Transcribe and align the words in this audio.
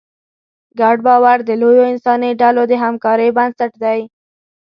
ګډ 0.79 0.97
باور 1.07 1.37
د 1.45 1.49
لویو 1.61 1.89
انساني 1.91 2.31
ډلو 2.41 2.63
د 2.67 2.73
همکارۍ 2.83 3.29
بنسټ 3.37 3.71
دی. 3.83 3.99